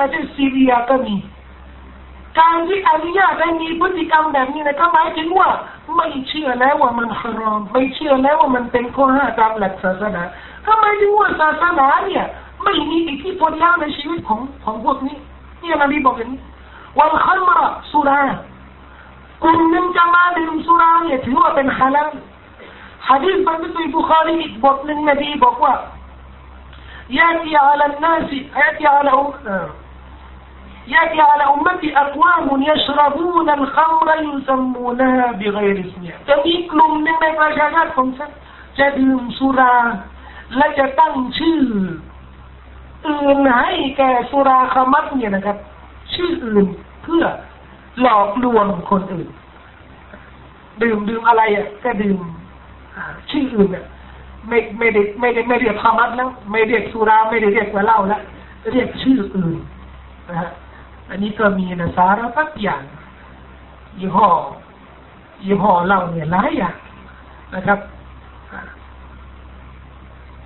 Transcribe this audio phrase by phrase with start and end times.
[0.00, 1.16] ประเทศซีเรียก็มี
[2.38, 5.48] การที่อนุญาตให้มีพฤติกรรมแบบนี้นะก็หมายถึงว่า
[5.96, 10.22] ไม่เชื่อแล้วว่ามันฮารอมไม่เชื่อแล้วว่ามันเป็นข้อห้ามตามหลักศาสนา
[10.66, 12.24] ก็หมายถึงว่าศาสนาเนี่ย
[12.64, 15.16] ไม่มีอิทธิพลแล้วในชีวิตของของพวกนี้
[15.60, 16.42] นี่นบีบอกอย่างนี้
[16.98, 18.20] วันขัมระสุรา
[19.42, 22.08] กลุ่มหนึ่งจะมาดื่มสุราเนี่ยถือว่าเป็นฮาลาล
[23.08, 25.74] ฮะดีษบันทึกในบุคารีอีกบทหนึ่งนบีบอกว่า
[27.08, 29.12] يأتي على الناس يأتي على
[30.94, 38.30] يأتي على أمتي أقوام يشربون الخمر يسمونها بغير اسمها จะมีกลุ่มหนึ่งในประชาชาติของฉัน
[38.78, 39.76] จะดื่มสุรา
[40.56, 41.60] และจะตั้งชื่อ
[43.08, 45.56] อื่นให้แก่สุราคามัดเนี่ยนะครับ
[46.14, 46.66] ชื่ออื่น
[47.02, 47.24] เพื่อ
[48.00, 49.28] หลอกลวงคนอื่น
[50.82, 52.18] ดื่มดื่มอะไรอ่ะก็ดื่ม
[53.30, 53.84] ชื่ออื่นอ่ะ
[54.48, 58.22] ไม่ไม่ได้ไม่ได้ไม่เรียกคามัดแล้ว ไม่เรียกสุราไม่ได้เรียกว่าเหล้าแล้ว
[58.72, 59.56] เรียกชื่ออื่น
[60.28, 60.50] นะฮะ
[61.11, 62.83] อันนี้ก็มีนะสารพัดอย่าง
[63.99, 64.27] ยี่ห้อ
[65.43, 66.75] ยี่ห้อเหล้าเนี่ยหลายอย่าง
[67.55, 67.79] นะครับ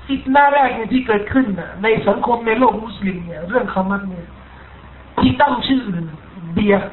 [0.05, 1.45] สิทธิหน้าแรกเนี่ยที่เกิดขึ้น
[1.83, 4.27] ในสังคมในโลกมุสลิมเนี่ยเรื่องคามัดเนี่ย
[5.19, 6.05] ที่ตั้งชื่ออื่น
[6.53, 6.89] เบียร์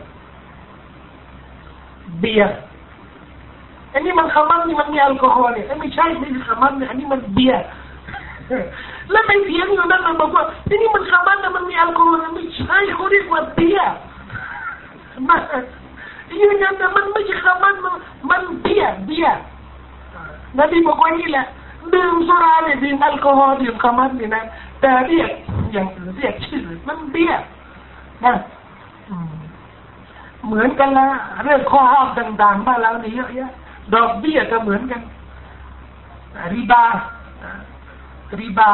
[2.21, 2.57] เบียร์
[3.93, 7.63] อันนี้มันคามันนี่มันมีแอลกอฮอล์เนี่ยไม่ใช่ไม่ใช่คามันเนี่ยอันนี้มันเบียร์
[9.11, 13.95] แล้วไปเถียงอยู่นั่นมันบอกว่าที่นี่มันคามันนะมันมีแอลกอฮอล์ไม่ใช่เขาเรียกว่าเบียร์
[15.29, 15.37] มา
[16.41, 17.95] ยืนยันแต่มันไม่ใช่คามันมัน
[18.31, 19.39] มันเบียร์เบียร์
[20.59, 21.47] นบีบอกว่านี่แหละ
[21.95, 24.43] ดื่มสุราเนี่ยดื่มแอลกอฮอล์ดื่มคามันนี่นะ
[24.81, 25.31] แต่เรียก
[25.73, 27.43] อย่างอื่นเรียกชื่อมันเบียร์
[28.25, 28.33] นะ
[30.47, 31.07] เหมือนกันละ
[31.45, 33.53] เรื่องข้อห้ามต่างๆบ้านเราเนี่ยเยอะแยะ
[33.95, 35.01] ดอกเบี้ยก็เหมือนกัน
[36.53, 36.85] ริบา
[38.41, 38.71] ริบา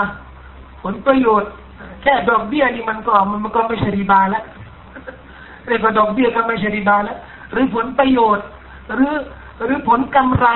[0.83, 1.51] ผลประโยชน์
[2.03, 3.13] แค่ดอกเบี้ยนี่มันก็
[3.45, 4.45] มันก็ไม่ใช่ริบาแล้ว
[5.67, 7.19] เรียกว่าดอกเบี้ยก็ไม่ใช่ริบาแล้ว
[7.53, 8.47] หรือผลประโยชน์
[8.95, 9.15] หรือ
[9.65, 10.47] หรือผลกำไร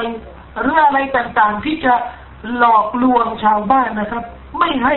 [0.61, 1.95] หรืออะไรต่างๆ ที่จะ
[2.57, 4.24] หลอกลวงชาวบ้านนะครับ
[4.58, 4.95] ไม่ให้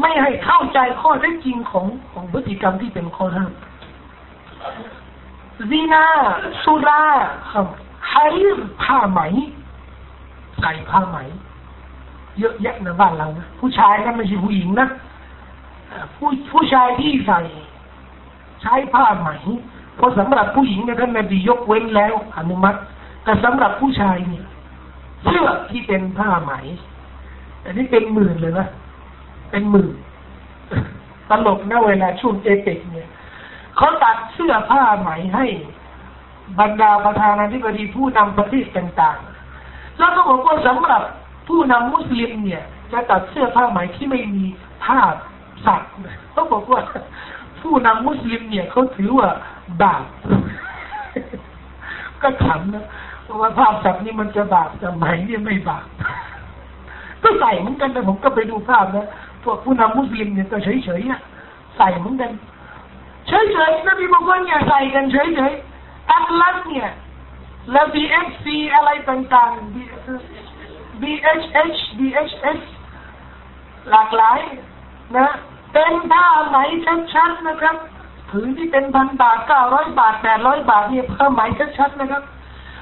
[0.00, 3.50] ไม่ให้เข้าใจข้อเท็จจริงของของพฤติกรรมที่เป็นข้อห้าม
[5.70, 6.06] ซีนา
[6.62, 7.04] สุรา
[7.52, 7.66] ครับ
[8.10, 9.20] ฮารีรผ้าไหม
[10.60, 11.18] ใส่ผ้าไหม
[12.38, 14.88] เยอะแยะในบ้านเรานะผู้ชายนะไม่ใช่ผู้หญิงนะ
[16.16, 17.40] ผู้ผู้ชายที่ใส่
[18.62, 19.30] ใช้ผ้าไหม
[19.96, 22.78] เพราะสำหรับผู้หญิงเนี่ยท่านนบียกเว้นแล้วอนุมัติ
[23.24, 24.44] แต่สำหรับผู้ชายเนี่ย
[25.22, 26.52] เสื้อที่เป็นผ้าไหม
[27.64, 28.68] อันนี้เป็นหมื่นเลยนะ
[29.50, 29.94] เป็นหมื่น
[31.28, 33.08] ตลกนะเวลาช่วงเอเปกเนี่ย
[33.76, 35.46] เขาตัดเสื้อผ้าไหมให้
[36.60, 41.02] บรรดาประธานาธิบดีผู้นำประเทศต่างๆ แล้วก็บอกว่าสำหรับ
[41.48, 42.62] ผู้นำมุสลิมเนี่ย
[42.92, 44.44] จะตัดเสื้อผ้าไหมที่ไม่มี
[44.84, 45.14] ภาพ
[45.66, 45.92] สัตว์
[46.32, 46.80] เขาบอกว่า
[47.60, 49.28] ผู้นำมุสลิมเนี่ยเขาถือว่า
[49.82, 50.04] บาป
[52.22, 52.86] ก็ขำนะ
[53.40, 55.86] ว่าภาพสัตว์นี่มันจะบาปแต่ไหมเนี่ยไม่บาป
[57.22, 59.06] ก็ใส่เหมือนกันแต่ผมก็ไปดูภาพนะ
[59.44, 62.32] พวกผู้นำมุสลิมเนี่ยก็เฉยๆใส่เหมือนกัน
[63.28, 66.90] เฉยๆนะพี่บอกว่าเนี่ยใส่กันเฉยๆอัลลัสเนี่ย
[67.72, 70.35] และ BFC อะไรต่างๆ
[71.02, 72.60] BHH BHS
[73.90, 74.38] หลากหลาย
[75.16, 75.28] นะ
[75.72, 76.56] เป็นผ้าไหม
[77.14, 77.76] ชัดๆนะครับ
[78.30, 81.40] ผืนที่เป็นพันบาทเก้าร้อยบาทแปดร้อยบาทเนี่ยผ้าไหม
[81.78, 82.22] ชัดๆนะครับ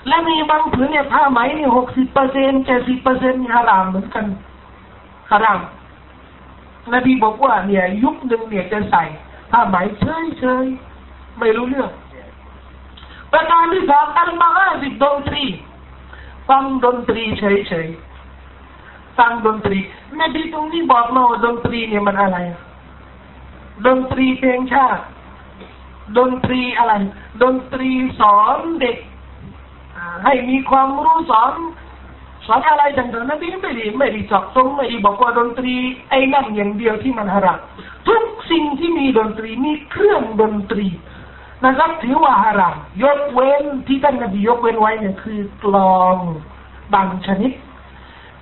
[0.09, 4.27] และมีบางผืนเนี่ยผ้าไหมเนี่ยหกสิบเปอร์เซ็นต์เจ็ดสิบเปอร์เซ็นต์ฮารามเหมือนกัน
[5.31, 5.61] ฮาราม
[6.95, 9.05] นบีบอกว่าเนี่ยยุคหนึ่งเนี่ยจะใส่
[9.51, 9.77] ผ้าไหม
[10.39, 11.91] เฉยๆไม่รู้เรื่อง
[13.33, 15.45] ประการที่สามอัลมาฮาสิดนตรี
[16.49, 19.79] ฟังดนตรีเฉยๆฟังดนตรี
[20.21, 22.39] นบีตรงนี้บอกมาว่าดนตรีเนี่ยมันอะไร
[23.87, 25.03] ดนตรีเพลงชาติ
[26.19, 26.93] ดนตรีอะไร
[27.43, 27.91] ดนตรี
[28.21, 28.97] สอนเด็ก
[30.25, 31.53] ให้มีความรู้สอน
[32.47, 33.59] สอนอะไรต่างๆนั่นไม่ได้
[33.99, 35.75] ไม่ได้จอกตรงไม่ได้บอกว่าดนตรี
[36.11, 37.59] ไอ้นั่นอย่างเดียวที่มันหรัก
[38.09, 40.87] ทุกสิ่งที่มีดนตรีมีเครื่องดนตรี
[41.63, 46.17] นะครับถือว่าฮารามยกเว้นที่ท่านนบียกเว้นไว้เนี่ยคือกลอง
[46.95, 47.53] บางชนิด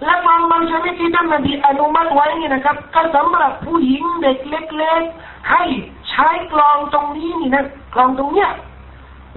[0.05, 5.63] และกลองบางชนิดที่ท่านนบีอนุมัติไว้นี่นะครับ ก็สำหรับผู้หญิงเด็กเล็กๆให้
[6.11, 7.65] ใช้กลองตรงนี้นี่นะ
[7.95, 8.51] กลองตรงเนี้ย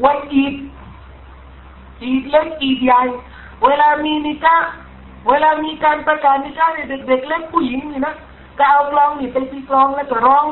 [0.06, 0.54] วันอีด
[2.04, 3.02] อีดเล็กอีดใหญ่
[3.66, 4.58] เวลามีนิกา
[5.30, 8.16] เวลามีการประกาศนิกาเนี่ยเด็กๆเล็กผู้หญิงนี่นะ
[8.58, 10.46] ก็เอากลองนี่ไปตีกลองแล้วก็ร้อง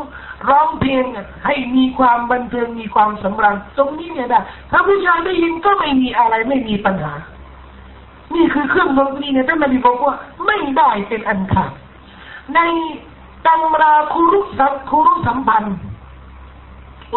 [0.49, 1.03] ร้องเพลง
[1.45, 7.13] ให้มีความบันเทิงมีความสำราญตรงนี้เนี่ยนะถ้าผู้ชายได้ยินก็ไม่มีอะไรไม่มีปัญหา
[8.35, 11.71] นี่คือเครื่องดนตรีเนี่ยท่านนบีบอกว่าไม่ได้เป็นอันขาด
[12.55, 12.59] ใน
[13.47, 15.77] ตำราคุรุสัมคุรุสัมพันธ์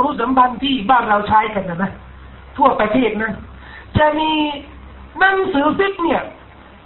[0.05, 1.93] รูสัมพันธ์ที่บ้านเราใช้กันนะนะ
[2.57, 3.33] ทั่วประเทศนะ
[3.99, 4.31] จะมี
[5.19, 6.23] หนังสือฟิกเนี่ย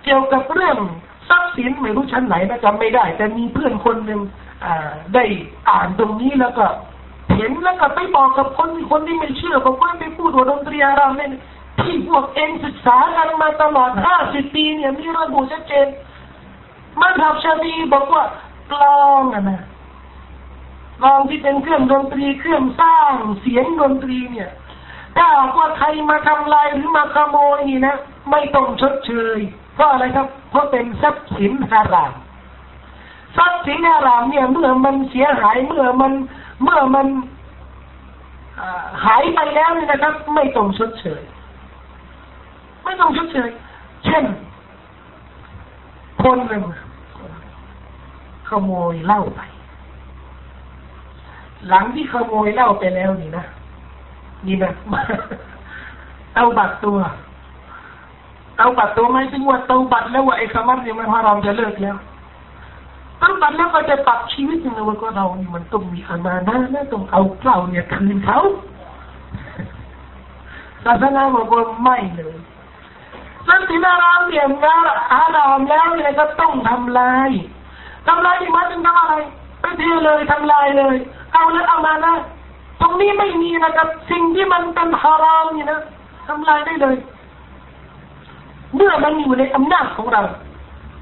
[0.04, 0.76] เกี่ยวกับเรื่อง
[1.28, 4.20] ทรัพย์สินไม่รู้ชั้นไหนนะจำไม่ได้ แต่มีเพื่อนคนหนึ่ง
[5.14, 5.24] ได้
[5.68, 6.66] อ่านตรงนี้แล้วก็
[7.36, 11.30] เห็นแล้วก็ไปบอกกับคนคนที่ไม่เชื่อบอกว่าไปพูดว่าดนตรีอารามเนี่ย
[11.80, 15.86] ที่พวกเองศึกษากันมาตลอดห้าสิบปีเนี่ยมีระบุชัดเจน
[17.00, 18.24] มันทับชาดีบอกว่า
[18.72, 19.62] กลองอะนะ
[21.02, 24.50] กลองที่เป็นเครื่องดนตรีเครื่องสร้างเสียงดนตรีเนี่ย
[25.16, 25.26] ถ้า
[25.56, 27.96] ว่าใครมาทำลายหรือมาขโมยนี่นะ
[28.30, 29.38] ไม่ต้องชดเชย
[29.74, 32.12] เพราะอะไรครับ เพราะเป็นทรัพย์สินฮาราม
[33.36, 36.12] ทรัพย์สินฮารามเนี่ย เมื่อมันเสียหายเมื่อมัน
[36.62, 37.06] เมื่อมัน
[39.04, 41.22] หายไปแล้วนี่นะครับ ไม่ต้องชดเชย
[42.84, 43.50] ไม่ต้องชดเชย
[44.04, 44.24] เช่น
[46.22, 46.62] คนหนึ่ง
[48.48, 49.40] ขโมยเหล้าไป
[51.68, 53.44] หลังที่ขโมยเหล้าไปแล้วนี่นะ
[54.46, 54.72] นี่นะ
[56.36, 56.98] เอาบัตรตัว
[58.58, 61.96] เอาบัตรตัวไม่ถึงว่าเอาบัตรแล้วว่าไอ้คำมันเนี่ยมันพาราจะเลิกแล้ว
[63.20, 68.40] เอาบัตรแล้วก็จะปรับชีวิตยังไงว่าเรานี่มันต้องมีอานานะนะต้องเอาเกล้าเนี่ยคืนเขา
[70.84, 72.36] ศาสนาบอกว่าไม่เลย
[73.48, 77.30] สันตินารามเนี่ยงานอารามแล้วเนี่ยก็ต้องทำลาย
[78.06, 79.14] ทำลายที่มาถึงทำอะไร
[79.60, 80.96] ไปเทเลยทำลายเลย
[81.32, 82.14] เอาแล้วเอามานะ
[82.80, 85.80] ตรงนี้ไม่มีนะครับสิ่งที่มันเป็นฮารามนี่นะ
[86.28, 86.96] ทำลายได้เลย
[88.76, 90.22] เมื่อมันอยู่ในอำนาจของเรา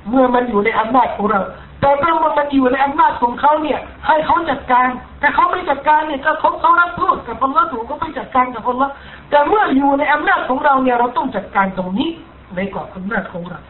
[0.09, 1.41] เมื่อมันอยู่ในอำนาจของเรา
[1.81, 4.89] แต่เมื่อมันอยู่ในอำนาจของเขาเนี่ย ให้เขาจัดการ
[5.21, 8.91] แต่เขาไม่จัดการเนี่ยก็เขาเขารับโทษกับคนละถูกก็ไปจัดการกับคนละ
[9.31, 12.11] แต่เมื่ออยู่ในอำนาจของเราเนี่ยเราต้องจัดการตรงนี้
[12.57, 13.61] ในกรอบอำนาจของเรา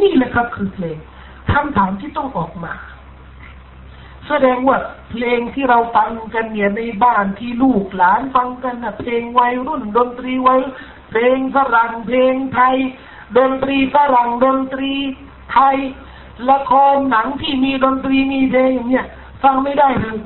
[0.00, 0.96] นี่แหละครับคือเพลง
[1.52, 2.74] คำถามที่ต้องออกมา
[4.28, 4.78] แสดงว่า
[5.10, 10.60] เพลงที่เราฟังกันเนี่ยในบ้านที่ลูกหลานฟังกันนะเพลงวัยรุ่นดนตรีวัย
[11.10, 12.76] เพลงฝรั่งเพลงไทย
[13.38, 14.92] ดนตรีฝรั่งดนตรี
[15.52, 15.76] ไทย
[16.50, 19.06] ละครหนังที่มีดนตรีมีเพลงอย่างเนี้ย
[19.42, 20.16] ฟังไม่ได้เลย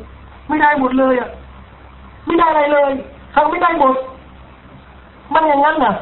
[0.48, 1.30] ไม่ได้หมดเลยอะ
[2.26, 2.90] ไม่ได้อะไรเลย
[3.34, 3.94] ฟังไม่ได้หมด
[5.34, 5.94] มันอย่างนั้นน่ะ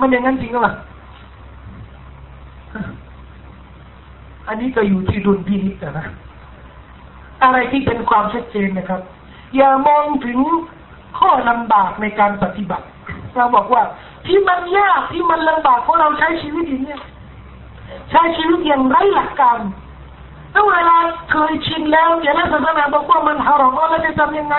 [0.00, 0.74] มันอย่างนั้นจริงหรือเปล่า
[4.48, 6.06] อันนี้ก็อยู่ที่ดุลพินิจนะ
[7.42, 9.00] อะไรที่เป็นความชัดเจนนะครับ
[9.56, 10.38] อย่ามองถึง
[11.18, 12.86] ข้อลำบากในการปฏิบัติ
[13.36, 13.82] เราบอกว่า
[14.26, 16.96] ที่มันยากที่มันลำบากเพราะเราใช้ชีวิตอย่างนี้
[18.10, 19.60] ใช้ชีวิตอย่างไร้หลักการ
[20.52, 20.96] ถ้าเวลา
[21.30, 24.54] เคยชินแล้วเนี่ยแล้วศาสนาบอกว่ามันฮารอมแล้วจะทำยังไง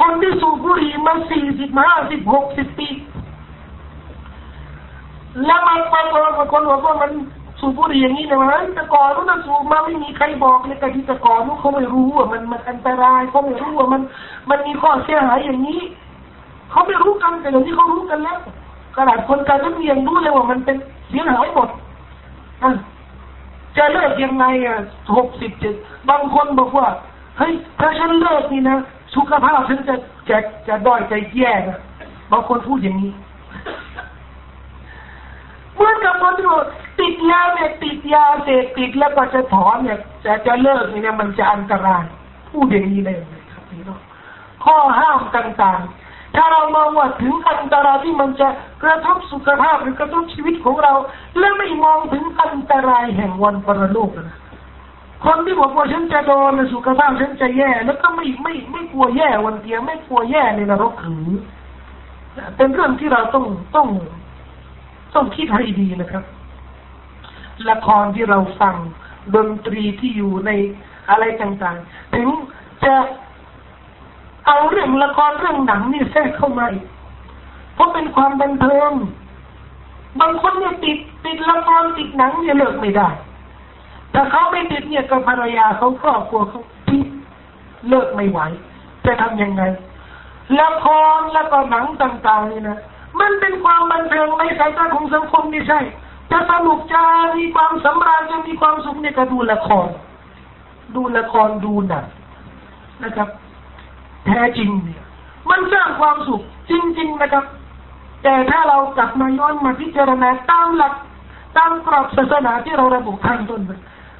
[0.00, 2.88] คนที่สูบบุหรี่มาสี่สิบห้าสิบหกสิบปี
[5.46, 7.10] แล้วมันบางคนบางคนบอกว่ามัน
[7.60, 14.02] สูบบุหรี่อย่างนี้นะมันแต่ก่อนนู้นสูบมาไม่มีใครบอกเลยแต่ที่แต่ก่อนนู้เขาไม่รู้ว่ามันมันอันตรายเขาไม่รู้ว่ามัน
[14.50, 15.80] มันมีข้อเสียหายอย่างนี้
[16.70, 18.38] เขาไม่รู้กันแต่เดี๋ยวนี้เขารู้กันแล้ว
[18.96, 20.76] ขนาดคนการเรียนรู้เลยว่ามันเป็น
[21.08, 21.68] เสียหายหมด
[23.76, 24.78] จะเลิกยังไงอะ
[25.16, 25.74] หกสิบเจ็ด
[26.08, 26.88] บางคนบอกว่า
[27.38, 28.78] เฮ้ย ถ้าฉันเลิกนี่นะ
[29.14, 29.94] สุขภาพฉันจะ
[30.30, 30.38] จะ
[30.68, 31.78] จะด้อยใจแย่นะ
[32.32, 33.12] บางคนพูดอย่างนี้
[35.76, 36.46] เมื่อกับคนที่
[37.00, 42.04] ติดยาเนี่ยติดยาเสพติดแล้วก็จะถอนเนี่ยจะจะเลิกเนี่ยมันจะอันตราย
[42.50, 43.18] พูดอย่างนี้เลย
[43.52, 44.00] ครับพี่น้อง
[44.64, 46.07] ข้อห้ามต่างๆ
[46.38, 48.48] ถ้าเรามองว่าถึงอันตรายที่มันจะ
[48.82, 50.94] กระทบสุขภาพหรือกระทบชีวิตของเรา
[51.38, 54.38] และไม่มองถึงอันตรายแห่งวันปรโลกนะ
[55.24, 61.28] คนที่บอกว่าฉันจะโดนสุขภาพฉันจะแย่แล้วก็ไม่ไม่ไม่กลัวแย่วันเดียวไม่กลัวแย่ในนรกหรือ
[62.56, 63.88] เป็นเรื่องที่เราต้องต้อง
[65.14, 66.24] ต้องคิดให้ดีนะครับ
[67.70, 68.74] ละครที่เราฟัง
[69.34, 70.50] ดนตรีที่อยู่ใน
[71.10, 72.28] อะไรต่างๆ ถึง
[72.84, 72.94] จะ
[74.48, 76.86] เอาเรื่องละครเรื่องหนังนี่แทรกเข้ามาอีก
[77.74, 78.90] เพราะเป็นความบันเทิง
[80.20, 83.08] บางคนเนี่ยติดติดละครติดหนังเนี่ยเลิกไม่ได้
[84.12, 87.06] แต่เขาไม่ติดเนี่ยกับภรรยาเขาครอบครัวเขาติด
[87.88, 88.38] เลิกไม่ไหว
[89.04, 89.62] จะทำยังไง
[90.60, 90.86] ละค
[91.16, 92.78] รแล้วก็หนังต่างๆนี่นะ
[93.20, 95.80] มันเป็นความบันเทิงในสายตาของสังคมนี่ใช่
[96.30, 97.02] จะสนุกจะ
[97.38, 99.88] มีความสำราญจะมีความสุขเนี่ยก็ดูละคร
[100.94, 102.04] ดูละครดูหนัง
[103.04, 103.28] นะครับ
[104.28, 105.02] แท้จริงเนี่ย
[105.50, 107.44] มันสร้างความสุขจริง ๆ นะครับ
[108.22, 110.94] แต่ถ้าเรากลับมาย้อนมาพิจารณาตามหลัก
[111.58, 113.60] ตามกรอบศาสนาที่เราระบุข้างต้น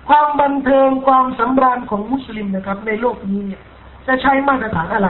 [0.08, 3.62] ความบันเทิงความสำราญของมุสลิมนะครับ ในโลกนี้เนี่ย
[4.06, 5.08] จะใช้มาตรฐานอะไร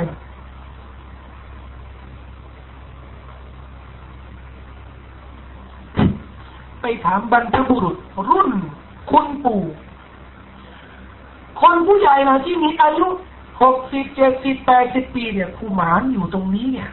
[6.80, 7.96] ไปถามบรรพบุรุษ
[8.28, 8.50] รุ่น
[9.10, 9.62] คุณปู่
[11.60, 13.08] คนผู้ใหญ่นะที่มีอายุ
[13.62, 16.90] หกสิบเจ็ดสิบแปดสิบปีเนี่ยผู้หมานอยู่ตรงนี้เนี่ย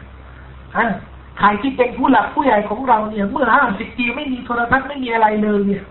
[0.76, 0.86] ฮะ
[1.38, 5.84] ใครที่เป็นผู้หลักผู้ใหญ่ของเราเนี่ย เมื่อห้าสิบปีไม่มีโทรทัศน์ไม่มีอะไรเลยเนี่ย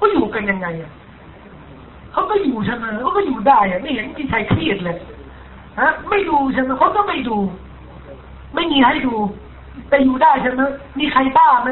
[0.00, 0.92] ก็อยู่กันยังไงอะ
[2.12, 4.98] เขาก็อยู่ใช่ไหมเขาก็อยู่ได้อะไม่เห็นมีใครเครียดเลย
[5.80, 7.38] ฮะไม่ดูใช่ไหมเขาก็ไม่ดู
[8.54, 9.14] ไม่มีให้ดู
[9.88, 10.62] แต่อยู่ได้ใช่ไหม
[10.98, 11.70] มีใครบ้าไหม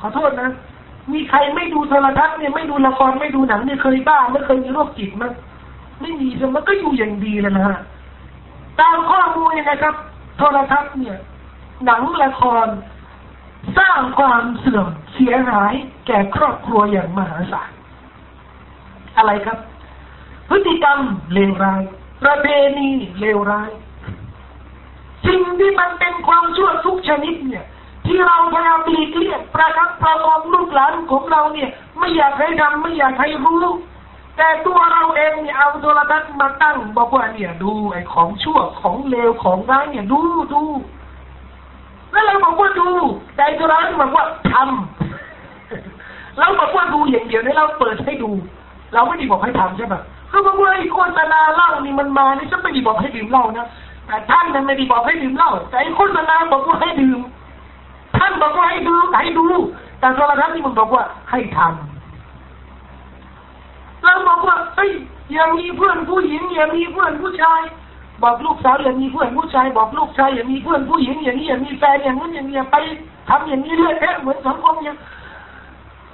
[0.00, 0.50] ขอโทษนะ
[1.12, 5.32] มีใครไม่ดูโทรทัศน์เนี่ยไม่ดูละครไม่ดูหนังเนี่ยเคยบ้าไม่เคยมีโรคจิตมั้ย
[6.00, 7.78] ไม่มีใช่ไหมก็อยู่อย่างดีแล้วนะฮะ
[8.80, 9.94] ตามข้อมูลเนี่ยนะครับ
[10.36, 11.18] โทรทัศน์เนี่ย
[11.84, 12.66] หนังละคร
[13.78, 15.72] สร้างความเสื่อมเสียหาย
[16.06, 17.70] แก่ครอบครัวอย่างมหาศาล
[19.16, 19.58] อะไรครับ
[20.48, 20.98] พฤติกรรม
[21.34, 21.82] เลวร้าย
[22.22, 22.46] ประเพ
[22.78, 23.70] ณีเลวร้าย
[25.26, 27.64] สิ่งที่มันเป็นความชั่วทุกชนิดเนี่ย
[28.06, 33.74] ที่เราพยายามหลีกเลี่ยงประคับประคองลูกหลานของเราเนี่ย ไม่อยากให้ทำไม่อยากให้รู้
[34.36, 40.20] แต่ตัวเราเองเนี่ยเอาโทรทัศน์มาตั้งบอกว่าเนี่ยดูไอ้ของชั่วของเลวของร้ายเนี่ยดู
[40.54, 40.62] ดู
[42.12, 42.88] แล้วเราบอกว่าดู
[43.36, 48.30] แต่โทรทัศน์บอกว่าทำเราบอกว่าดูอย่างเดียวนี่เราเปิดให้ดู
[48.94, 53.66] เราไม่ได้บอกให้ทำใช่ปะเขาบอกว่าไอ้โฆษณาเหล้านี่มันมานี่ฉันไม่ได้บอกให้ดื่มเหล้านะ
[54.06, 57.20] แต่ท่านนั้นไม่ได้บอกให้ดื่มเหล้าแต่ไอ้โฆษณาบอกว่าให้ดื่ม
[58.18, 59.46] ท่านบอกว่าให้ดูให้ดู
[60.00, 61.95] แต่โทรทัศน์นี่มันบอกว่าให้ทำ
[64.06, 64.90] เราบอกว่าเฮ้ย
[65.32, 67.60] อย่ามีเพื่อนผู้หญิงอย่ามีเพื่อนผู้ชาย
[68.22, 72.76] บอกลูกสาวอย่ามีเพื่อนผู้ชายบอกลูกชายอย่ามีเพื่อนผู้หญิงอย่างนี้อย่ามีแฟนอย่างนั้นอย่างนี้ไป
[73.28, 74.96] ทำอย่างนี้เรื่อยแค่เหมือนสังคมอย่าง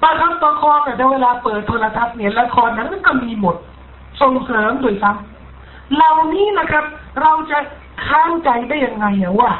[0.01, 3.55] ป้าคำตะคองแต่เวลาเปิดโทรทัศน์เนี่ยละครนั้นก็มีหมด
[4.21, 6.85] ส่งเสริมโดยซ้ำเหล่านี้นะครับ
[7.21, 7.59] เราจะ
[8.07, 9.51] ค้างใจได้ยังไงอว่า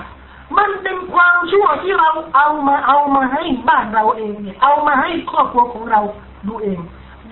[0.58, 6.02] มันเป็นความชั่วที่เราเอามาเอามาให้บ้านเราเองเนี่ยเอามาให้ครอบครัวของเรา
[6.48, 6.80] ดูเอง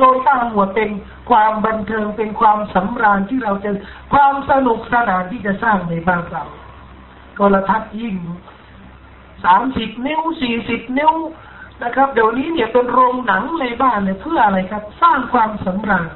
[0.02, 0.90] โดยตั้งหัวเป็น
[1.30, 3.72] ความบันเทิงเป็นความสำราญที่เราจะ
[4.14, 6.44] ความสนุกสนานที่จะสร้างในบ้านเรา
[7.36, 8.16] โทรทัศน์ยิ่ง
[9.46, 11.14] สามสิบนิ้วสี่สิบนิ้ว
[11.84, 16.10] นะครับ เดี๋ยวนี้เนี่ยเป็นโรงหนังในบ้านเนี่ยเพื่ออะไรครับ สร้างความสำราญ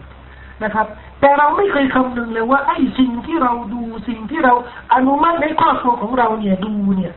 [0.64, 0.88] นะครับ
[1.20, 4.54] แต่เราไม่เคยคำนึงเลยว่าไอ้สิ่งที่เราดูสิ่งที่เรา
[4.94, 7.14] อนุมัติในครอบครัวของเราเนี่ยดูเนี่ย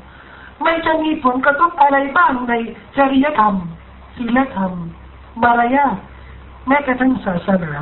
[0.62, 2.54] ไม่จะมีผลกระทบอะไรบ้างใน
[2.96, 3.54] จริยธรรม
[4.16, 4.72] ศีลธรรม
[5.42, 5.96] มารยาท
[6.68, 7.72] แม้กระทั่งศาสนา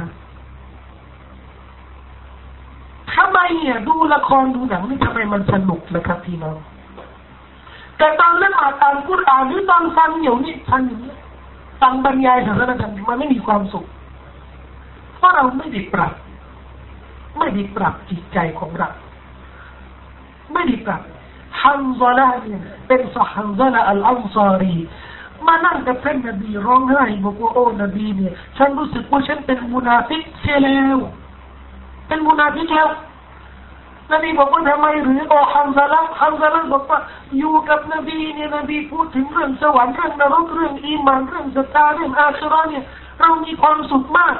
[3.14, 6.58] ทำไมเนี่ยดูละครดูหนังนี่ทำไมมันสนุกนะครับพี่น้อง
[7.98, 11.14] แต่ตอนเล่นอานตามกุรอานหรือตอนฟังอยู่นี่ฟังอย่างนี้
[11.80, 13.86] ฟังบรรยายศาสนาธรรมมันไม่มีความสุข
[15.16, 16.12] เพราะเราไม่ได้ปรับ
[17.38, 18.88] ไม่ได้ปรับจิตใจของเรา
[20.52, 21.02] ไม่ได้ปรับ
[21.60, 24.76] ฮันซาลาเนี่ยเป็นสฮันซาลาอัลอัลซารี
[25.46, 30.98] มานั่งกับท่านนบีร้องไห้บอกว่าโอ้นบีเนี่ยฉันรู้สึกว่าฉันเป็นมุนาฟิกเสียแล้ว
[32.08, 32.88] เป็นมุนาฟิกแล้ว
[34.12, 36.98] นบีบอกว่าทำไมหรือโอ้ฮัมซาละฮัมซาละบอกว่า
[37.38, 42.84] อยู่กับนบีเนี่ยนบีพูดถึงเรื่องสวรรค์เรื่องนรกเรื่องอีมานเรื่องศรัทธาเรื่องอาคิเราะห์เนี่ย
[43.20, 44.34] เรามีความสุขมาก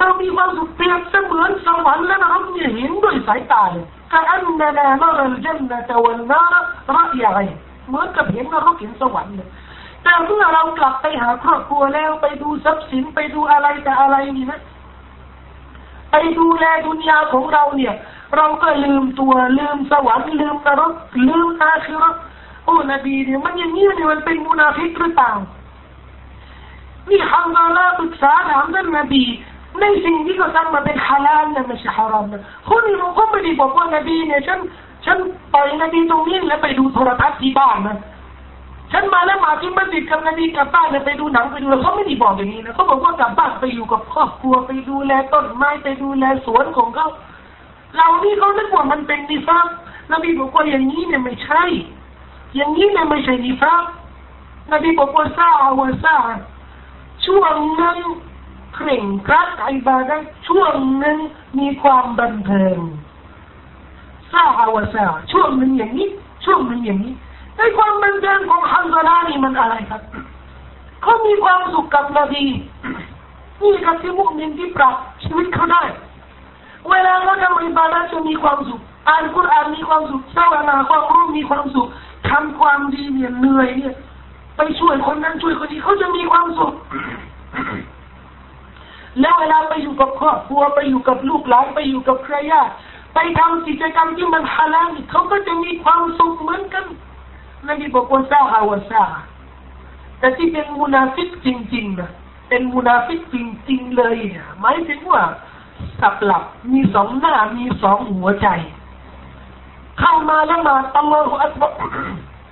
[0.00, 6.60] เรามีความสุขเปรียบเสมือนสวรรค์และนรกเนี่ยเห็นด้วยสายตาเลยกอันนานานารัลจันนะตะวันนาระ
[6.94, 9.50] ระยะไเหมือนกับเห็นนรกเห็นสวรรค์เลย
[10.02, 14.60] แต่เมื่อเรากลับไปหาครอบครัวแล้วไปดูทรัพย์สินไปดูอะไรแต่อะไรนี่นะ
[16.10, 17.94] ไปดูแลดุนยาของเราเนี่ย
[18.36, 20.92] เราก็ลืมตัวลืมสวรรค์ลืมนรก
[21.26, 21.98] ลืมอาคือ
[22.64, 25.32] โอ้นบีเนี่ยมันอย่างนี้เนี่ยมันเป็นมุนาฟิกหรือเปล่า
[27.08, 29.22] นี่ฮัมดาลาปรึกษาถามท่านนบี
[29.80, 34.58] ในสิ่งที่เขาทำมาเป็นฮาลาลนะไม่ใช่ฮารอมนะคนนี้เราก็ไม่ได้บอกว่านบีเนี่ยฉัน
[35.06, 35.18] ฉัน
[35.52, 37.98] ไปล่อยนบีตรงนี้แล้วไปดูโทรทัศน์ที่บ้านนะ
[38.92, 47.08] ฉันมาแล้วมาที่มัสยิดกับนบีกลับบ้านเลยไปดูหนังไปดูเขาไม่ได้บอกอย่างนี้นะเขาบอกว่ากลับบ้านไปอยู่กับครอบครัวไปดูแลต้นไม้ไปดูแลสวนของเขา
[47.96, 49.68] เรานี่เขาเรียกว่ามันเป็นนิฟาก
[50.12, 51.62] นบีบอกว่าอย่างนี้เนี่ยไม่ใช่
[52.54, 53.84] อย่างนี้เนี่ยไม่ใช่นิฟาก
[54.72, 56.16] นบีบอกว่าซาอวาซา
[57.26, 57.98] ช่วงนึง
[58.74, 61.18] เคร่งครัดไอบาดะช่วงนึง
[61.58, 62.78] มีความบันเทิง
[64.32, 66.08] ซาอาวาซาช่วงหนึ่งอย่างนี้
[66.44, 67.14] ช่วงหนึ่งอย่างนี้
[67.56, 70.02] ในความบันเทิงของฮันซาลานี่มันอะไรครับ
[71.02, 72.44] เขามีความสุขกับนบี
[73.62, 75.82] นี่ครับที่มุสลิมที่ปรับชีวิตเขาได้
[76.90, 81.88] เวลาเราทำอิบาดะจะมีความสุขอ่านคุรานมีความสุขเศร้าหนาความรู้มีความสุข
[82.30, 83.94] ทำความดีเนี่ยเหนื่อยเนี่ย
[84.56, 86.72] ไปช่วยคนนั้นช่วยคนนี้เขาจะมีความสุข
[89.20, 92.72] แล้วเวลาไปอยู่กับครอบครัวไปอยู่กับลูกหลานไปอยู่กับใครญาติ
[93.16, 96.86] ไปทำกิจกรรมที่มันฮาลาลเขาก็จะมีความสุขเหมือนกัน
[97.68, 99.04] นบีบอกว่าซาฮาวะซา
[100.18, 102.10] แต่ที่เป็นมุนาฟิกจริงๆนะ
[102.48, 103.36] เป็นมุนาฟิกจ
[103.70, 104.16] ริงๆเลย
[104.60, 105.22] หมายถึงว่า
[106.02, 108.48] กับหลับมีสองหน้ามีสองหัวใจ
[109.98, 111.72] เข้ามาแล้วมาอัลลอฮฺอัลลอฮฺ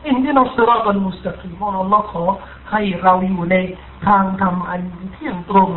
[0.09, 2.25] อินดีนัสราตันมุสตะกีมอัลลอฮฺขอ
[2.71, 3.57] ให้เราอยู่ใน
[4.07, 5.71] ทางธรรมอันเที่ยงตรง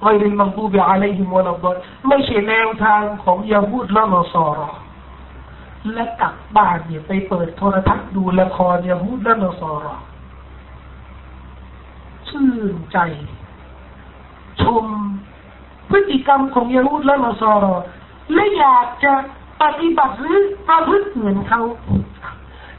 [0.00, 1.76] ไว้ในมังบูบอะลัยฮิมวะลัด
[2.08, 4.70] ไม่ใช่แนวทางของยาฮูดและนอสอรอ
[5.92, 9.96] และกลับบ้านเนี่ยไปเปิดโทรทัศน์ดูละครยาฮูดและนอสอรอ
[12.28, 12.98] ชื่นใจ
[14.62, 14.84] ชม
[15.90, 17.74] พฤติกรรมของยาฮูดและนอสอรอ
[18.34, 19.12] และอยากจะ
[19.62, 21.62] ปฏิบัติหรือประพฤติเหมือนเขา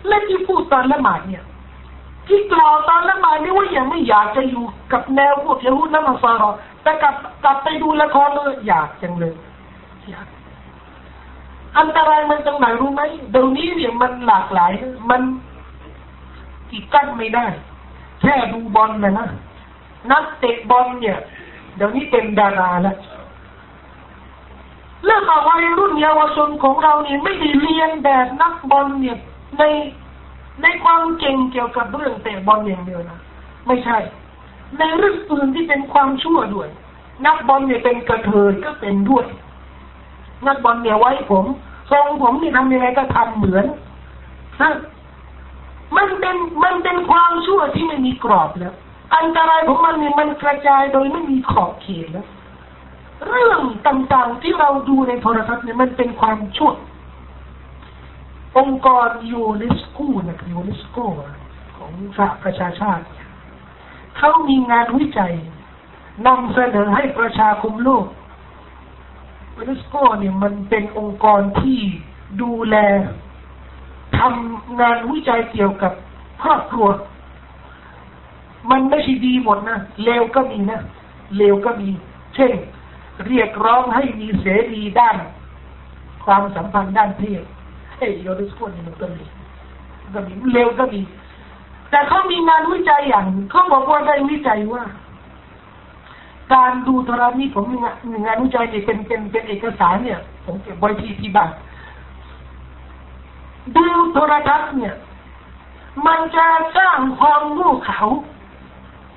[0.07, 1.43] และที่พูดตอนละหมาดเนี่ย
[2.27, 4.63] ที่กล่าวตอนละหมาดนี่ว่ายังไม่อยากจะอยู่
[4.93, 6.49] กับแนวพวกยาฮูดและนอสอรอ
[6.83, 9.35] แต่กลับกลับไปดูละครเลยอยากจังเลย
[10.09, 10.27] อยาก
[11.77, 14.71] อันตรายมันตรงไหนรู้ไหมเดี๋ยวนี้เนี่ยมันหลากหลาย
[15.09, 15.21] มัน
[16.69, 17.45] กีดกั้นไม่ได้
[18.21, 19.27] แค่ดูบอลนะนะ
[20.11, 21.17] นักเตะบอลเนี่ย
[21.75, 22.97] เดี๋ยวนี้เป็นดาราแล้ว
[25.05, 29.17] เรื่องวัยรุ่นเยาวชนของเราเนี่ยไม่ได้เรียนแบบนักบอลเนี่ย
[29.59, 29.63] ใน
[30.61, 33.19] ในความเก่งเกี่ยวกับเรื่องเตะบอลอย่างเดียวนะ
[33.67, 33.97] ไม่ใช่
[34.79, 36.69] ในเรื่องอื่นที่เป็นความชั่วด้วย
[37.25, 39.25] นักบอลเนี่ยเป็นกระเทยก็เป็นด้วย
[40.47, 41.45] นักบอลเนี่ยไว้ผม
[41.91, 43.65] ทรงผมนี่ทำยังไงก็ทำเหมือน
[44.61, 44.73] ฮะ
[45.97, 48.73] มันเป็นมันเป็นความชั่วที่ไม่มีกรอบแล้ว
[49.15, 52.27] อันตรายของมันเนี่ยมันกระจายโดยไม่มีขอบเขตแล้ว
[53.27, 56.71] เรื่องต่างๆที่เราดูในโทรทัศน์เนี่ยมันเป็นความชั่ว
[58.57, 60.97] องค์กรยูเนสโกนะยูเนสโก
[61.77, 63.03] ของสหประชาชาติ
[64.17, 65.33] เขามีงานวิจัย
[66.27, 68.05] นำเสนอให้ประชาคมโลก
[69.55, 71.79] ยูเนสโกเนี่ยมันเป็นองค์กรที่
[72.41, 72.75] ดูแล
[74.17, 75.93] ทำงานวิจัยเกี่ยวกับ
[76.43, 76.87] ครอบครัว
[78.71, 80.81] มันไม่ใช่ดีหมดนะเลวก็มีนะ
[81.37, 81.89] เลวก็มี
[82.35, 82.51] เช่น
[83.27, 85.17] เรียกร้องให้มีเสรีด้าน
[86.25, 87.43] ความสัมพันธ์ด้านเพศ
[87.97, 89.23] เฮ้ยยูเนสโกนี่มันก็มี
[90.13, 91.01] ก็มีเลวก็มี
[91.91, 94.83] แต่เขามีงานวิจัยอย่างเขาบอกว่าได้วิจัยว่า
[96.53, 101.51] การดูโทรทัศน์นี่ผมมีงานงานวิจัยเนี่ยเป็นเป็นเป็นเอกสารเนี่ยผมเก็บไว้ที่ที่บ้าน
[103.75, 104.93] ดูโทรทัศน์เนี่ย
[106.07, 108.01] มันจะสร้างความโง่เขา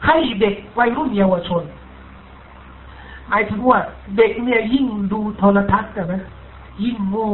[0.06, 1.62] ให้เด็กวัยรุ่นเยาวชน
[3.28, 3.78] หมายถึงว่า
[4.16, 6.22] เด็กเนี่ยยิ่งดูโทรทัศน์นะ
[6.84, 7.32] ยิ่งโง่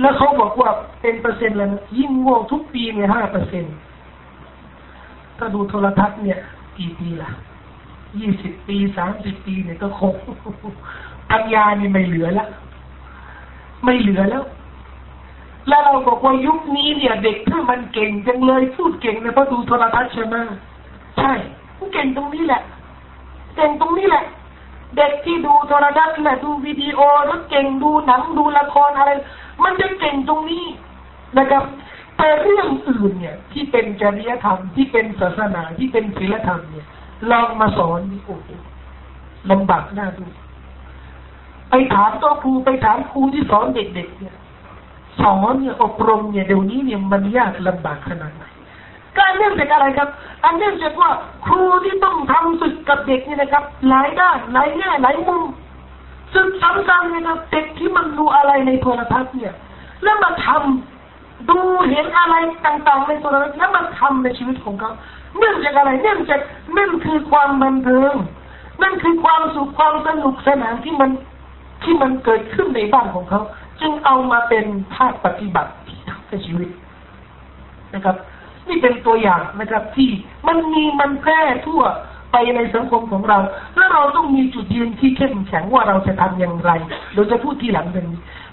[0.00, 3.74] แล้วเขาบอกว่าเป็นเปอร์เซ็นต์แล้วยิ่งโง่ทุกปีเนี่ยห้าเปอร์เซ็นต์
[5.38, 6.38] ถ้าดูโทรทัศน์เนี่ย
[6.78, 7.30] กี่ปีล่ะ
[8.18, 10.14] ยี่สิบปีสามสิบปีเนี่ยก็คง
[11.30, 12.48] ปัญญานี่ไม่เหลือแล้ว
[13.84, 14.44] ไม่เหลือแล้ว
[15.68, 20.36] แล้วเราบอกว่ายุคนี้เนี่ย เด็กถ้ามันเก่งจังเลยพูดเก่งเนี่ยเพราะดูโทรทัศน์ใช่ไหม
[21.18, 21.32] ใช่
[21.92, 22.62] เก่งตรงนี้แหละ
[23.56, 24.24] เก่งตรงนี้แหละ
[24.96, 29.10] เด็กที่ดูโทรทัศน์แหละดูวิดีโอแล้วเก่งดูหนังดูละครอะไร
[29.62, 30.64] มันจะเก่งตรงนี้
[31.38, 31.64] นะครับ
[32.18, 36.86] แต่เรื่องอื่นเนี่ย ที่เป็นจริยธรรมที่เป็นศาสนาที่เป็นศีลธรรมเนี่ย
[37.30, 38.48] ลองมาสอนนี่โอ้โห
[39.50, 40.24] ลำบากหน้าดู
[41.70, 44.36] ไปถามตัวครูไปถามครูที่สอนเด็กๆเนี่ย
[45.22, 48.44] สอนเนี่ยอบรมเนี่ยเดี๋ยวนี้เนี่ยมันยากลำบากขนาดไหน
[49.18, 50.08] การเนื่องจากอะไรครับ
[50.44, 51.10] อันเนื่องจากว่า
[51.46, 55.42] ครูที่ต้องทำศึกกับเด็กนี่นะครับ หลายด้านหลายแง่หลายมุม
[56.34, 59.54] ศึกซ้ำๆเนี่ยนะเด็กที่มันดูอะไรในโทรทัศน์เนี่ย
[60.02, 60.97] แล้วมาทำ
[61.48, 61.58] ดู
[61.90, 62.34] เห็นอะไร
[62.66, 64.92] ต่างๆในโทรทัศน์แล้วมาทำในชีวิตของเขา
[65.38, 66.40] เนื่องจากอะไรเนื่องจาก
[66.78, 68.14] นั่นคือความบันเทิง
[68.82, 71.10] นั่นคือความสุขความสนุกสนานที่มัน
[71.82, 73.40] ที่มันเกิดขึ้นในบ้านของเขา
[73.80, 75.72] จึงเอามาเป็นภาคปฏิบัติ
[76.28, 76.68] ในชีวิต
[77.94, 78.16] นะครับ
[78.68, 80.10] นี่เป็นตัวอย่างนะครับที่
[80.46, 81.82] มันมีมันแพร่ทั่ว
[82.32, 83.38] ไปในสังคมของเรา
[83.76, 86.70] และเราต้องมีจุดยืนที่เข้มแข็งว่าเราจะทำอย่างไร
[87.14, 88.06] เราจะพูดทีหลังเป็น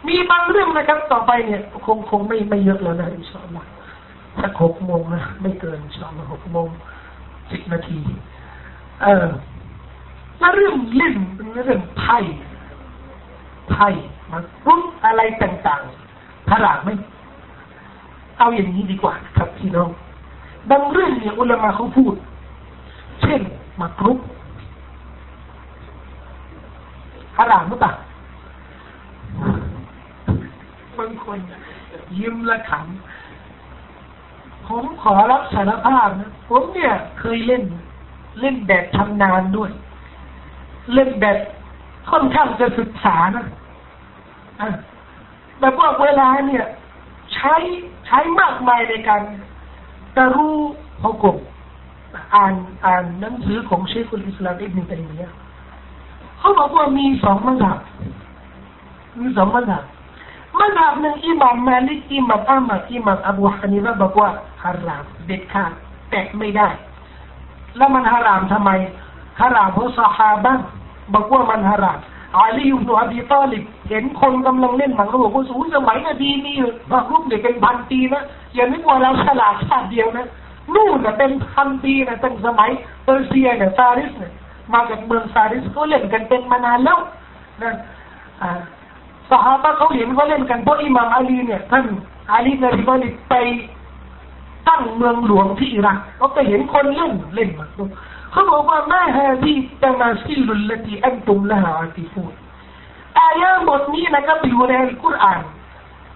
[0.08, 3.70] มีบางเรื่องนะครับ ต่อไปเนี่ยคงคงไม่ไม่เยอะแล้วนะอินชาอัลลอฮ์
[4.42, 6.68] สักหกโมงนะไม่เกินชอบหกโมง
[7.52, 8.00] สิบนาที
[9.04, 9.28] เออ
[10.40, 11.16] แล้วเรื่องเล่น
[11.54, 12.18] เรื่องไพ่
[13.70, 13.88] ไพ่
[14.32, 16.90] มารุ่งอะไรต่างๆถลากไหม
[18.38, 19.90] เอาอย่างนี้ดีกว่า ครับพี่น้อง
[20.70, 22.14] บางเรื่องเนี่ยอุลามะเขาพูด
[23.22, 23.42] เช่น
[23.80, 24.20] มากรุก
[27.38, 27.94] ฮารามหรือเปล่า
[31.00, 31.40] บางคน
[32.18, 37.64] ยิ้มและขำผมขอรับสารภาพนะผมเนี่ยเคยเล่น
[38.42, 39.72] เล่นแบบทำนานด้วย
[40.94, 41.38] เล่นแบบ
[42.12, 43.46] ค่อนข้างจะศึกษานะ
[45.60, 46.66] แบบว่าเวลาเนี่ย
[47.34, 47.56] ใช้
[48.06, 49.22] ใช้มากมายในการ
[50.16, 50.56] จะรู้
[51.04, 51.38] ฮกม
[52.36, 52.54] อ่าน
[52.86, 55.34] อ่านหนังสือของเชคุลอิสลามอิบนุตัยมียะ
[56.40, 57.80] เขาบอกว่ามีสองมัสยิด
[59.20, 59.84] มีสองมัสยิด
[60.60, 64.30] มัสยิดหนึ่งอิหม่ามมาลิกอิหม่ามอามัดอิหม่ามอบูฮานิฟะบอกว่า
[64.64, 65.72] ฮารามเด็ดขาด
[66.10, 66.68] แตะไม่ได้
[67.78, 68.70] แล้วมันฮารามทำไม
[69.40, 70.54] ฮารามเพราะสหาบะ
[71.14, 72.00] บอกว่ามันฮาราม
[72.38, 76.54] อาลีอยู่หนูอบีตอลิบเห็นคนกำลังเล่นหมากรุกบอกว่าสูสมัยนบีมี
[76.90, 78.24] หมากรุกเด็กเป็นพันปีนะ
[78.56, 80.28] อย่านึกว่าเราฉลาดชาติเดียวนะ
[80.74, 82.70] นู่นน่ะเป็นพันปีนะตั้งสมัย
[83.04, 84.32] เปอร์เซียเนี่ยซาริสเนี่ย
[84.74, 87.00] มาจากเมืองซาริสเขาเล่นกันเป็นมานานแล้ว
[87.62, 87.76] นั่น
[89.30, 91.84] สหายเขาเห็นเขาเล่นกันเพราะอิหม่ามอาลีเนี่ยท่าน
[92.32, 93.36] อาลีนบีตอลิไป
[94.68, 97.90] ตั้งเมืองหลวงที่อิรักเขาไปเห็นคนเล่นเล่นมากรุก
[98.32, 102.34] เขาบอกว่าแม่ฮะที่ตมาซิลุลลตีอันตุมละฮาอาติฟูน
[103.20, 105.42] อายะบทนี้นะครับอยู่ในอัลกุรอาน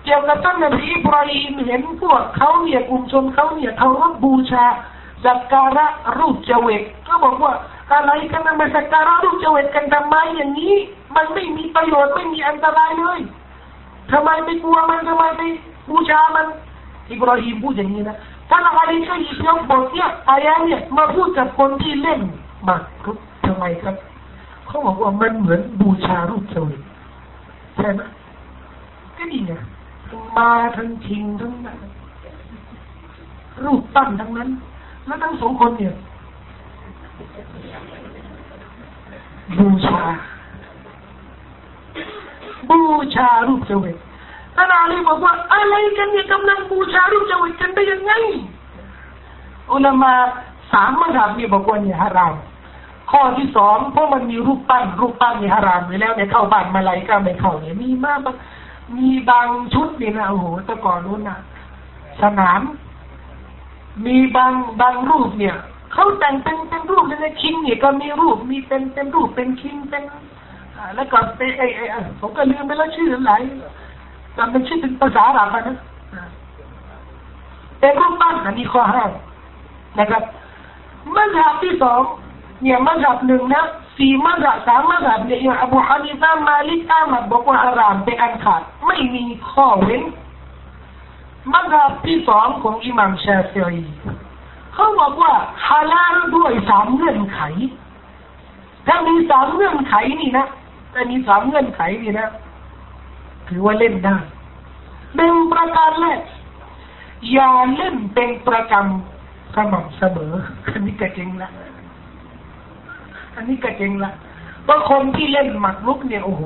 [0.03, 4.65] เกี่ยวกับท่านนบีอิบราฮิมเห็นพวกเขาเนี่ยกลุ่มชนเขาเนี่ยเขารับบูชา
[5.25, 5.85] สักการะ
[6.17, 7.53] รูปเจวิตก็บอกว่า
[7.93, 10.73] อะไรกันมาสักการะรูปเจวิตกันทำไมอย่างนี้
[11.15, 13.19] มันไม่มีประโยชน์ไม่มีอันตรายเลย
[14.11, 15.41] ทำไมไปกลัวมันทำไมไป
[15.89, 16.45] บูชามัน
[17.09, 18.17] อิบราฮิมพูดอย่างนี้นะ
[18.49, 22.21] ท่านอาลีก็หยิบยกบทเนี่ยอายะเนี่ยมาพูดกับคนที่เล่น
[22.67, 23.95] มาครับทำไมครับ
[24.67, 26.81] เขาบอกว่ามันเหมือนบูชารูปเจวิต
[27.77, 28.01] ใช่ไหม
[29.17, 29.53] ก็ดีไง
[30.37, 31.79] มาทั้งชิงทั้งนั้น
[33.65, 34.49] รูปตั้งทั้งนั้น
[35.09, 35.93] แล้วทั้งสองคนเนี่ย
[39.57, 40.01] บูชา
[42.69, 42.81] บู
[43.15, 43.97] ชารูปเจวิต
[44.55, 48.11] ท่านอาลีบอกว่าอะไรกันเนี่ยกำลังบูชารูปเจวิตกันได้ยังไง
[49.71, 50.13] อุลามา
[50.71, 52.35] สามมัธยมนี่บอกว่าเนี่ยฮาราม
[53.11, 58.19] ข้อที่สองเพราะมันมีรูปปั้น รูปปั้นเนี่ยฮารามไปแล้วเนี่ยเข้าบ้านมาลายก็ไม่เข้าเนี่ยมีมาก
[58.95, 61.37] มีบางชุดนี่นะโอ้โหแต่ก่อนนู้นนะ
[62.21, 62.61] สนาม
[64.05, 65.55] มีบางบางรูปเนี่ย
[65.93, 70.03] เขาแต่งเป็นเป็นรูปเลยนะคิงเนี่ยก็มีรูปมีเป็นเป็นรูปเป็นคิงเป็น
[70.95, 71.85] แล้วก็เป็นไอ้ไอ้
[72.19, 73.31] ผมก็ลืมไปแล้วชื่ออะไร
[74.37, 75.77] จำเป็นชื่อเป็นภาษาอาหรับนะ
[77.79, 79.03] เป็นรูปปั้นอันนี้ข้อห้า
[79.99, 80.23] นะครับ
[81.15, 82.01] มัธยมที่สอง
[82.61, 83.65] เนี่ยมัธยมหนึ่งนะ
[83.97, 90.03] สี่มัธยมสามมัธยมเนี่ยอบูฮานิฟะมาลิกอามัดบอกว่าอารามเป็นอันขาดไม่มีข้อเว้น
[91.53, 93.83] มัธยมที่สองของอิหม่ามชาฟิอี
[94.73, 95.33] เขาบอกว่า
[95.67, 97.39] ฮาลาลด้วยสามเงื่อนไข
[98.87, 100.47] ถ้ามีสามเงื่อนไขนี่นะ
[100.93, 102.29] ถ้ามีสามเงื่อนไขนี่นะ
[103.47, 104.17] ถือว่าเล่นได้
[105.15, 106.21] หนึ่งประการแรก
[107.31, 110.33] อย่าเล่นเป็นประจำสม่ำเสมอ
[110.67, 111.49] อันนี้ก็จริงละ
[113.35, 114.11] อันนี้ก็จริงละ
[114.67, 116.41] บางคนที่เล่นหมักลุกเนี่ยโอ้โห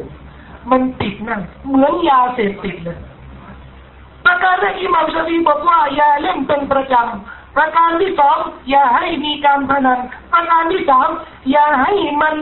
[0.72, 2.98] มันติดนั่นเหมือนยาเสพติดเลย
[4.26, 8.38] ประการแรกอิหม่ามชาฟีบอกว่าอย่าเล่นเป็นประจำประการที่สอง
[8.70, 10.00] อย่าให้มีการพนัน
[10.34, 11.10] ประการที่สาม
[11.52, 12.36] อย่าให้มัน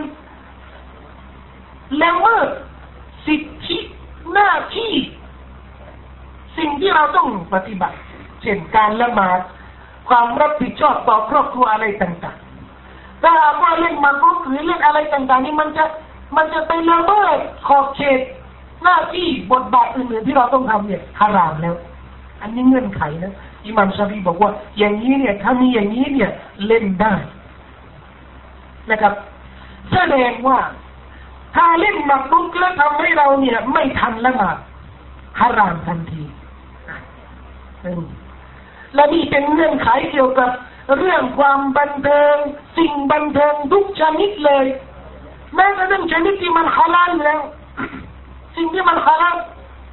[2.01, 2.47] ละเมิด
[3.25, 3.77] สิทธิ
[4.33, 4.91] หน้าที่
[6.57, 7.97] สิ่งที่เราต้องปฏิบัติ
[8.41, 9.39] เช่นการละหมาด
[10.09, 15.85] ความรับผิดชอบต่อครอบครัวอะไรต่างๆถ้าหากว่าเล่นมาปุ๊บหรือเล่นอะไรต่างๆ นี่มันจะ
[16.37, 18.19] มันจะไปละเมิดขอบเขต
[18.83, 21.75] หน้าที่บทบาทอื่นๆที่เราต้องทำเนี่ยฮารามแล้ว
[22.41, 23.33] อันนี้เงื่อนไขนะ
[23.65, 26.31] อิหมัมชาฟีบอกว่า อย่างนี้เนี่ย ถ้ามีอย่างนี้เนี่ย
[26.67, 27.13] เล่นได้
[28.91, 29.13] นะครับ
[29.93, 30.59] แสดงว่า
[31.55, 34.57] ถ้าเล่นมากรุกแล้วทำให้เราเนี่ย ไม่ทันละหมาด
[35.39, 36.23] ฮารามทันที
[38.95, 40.49] และนี่เป็นเงื่อนไขเกี่ยวกับ
[40.97, 42.35] เรื่องความบันเทิง
[42.77, 44.65] สิ่งบันเทิงทุกชนิดเลย
[45.55, 47.41] แม้กระทั่งชนิดที่มันฮาลาลแล้ว
[48.55, 49.37] สิ่งที่มันฮาลาล